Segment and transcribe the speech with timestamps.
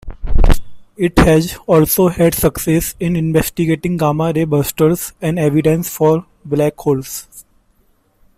[0.97, 7.27] It has also had success in investigating gamma-ray bursters and evidence for black holes.